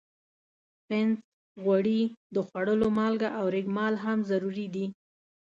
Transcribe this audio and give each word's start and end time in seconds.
پنس، 0.87 1.19
غوړي، 1.63 2.01
د 2.35 2.37
خوړلو 2.47 2.87
مالګه 2.97 3.29
او 3.39 3.45
ریګ 3.53 3.67
مال 3.77 3.93
هم 4.03 4.19
ضروري 4.29 4.67
دي. 4.75 4.85